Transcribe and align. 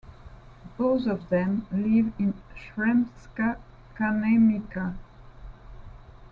Both 0.79 1.05
of 1.05 1.29
them 1.29 1.67
live 1.71 2.11
in 2.17 2.33
Sremska 2.55 3.59
Kamenica. 3.95 4.95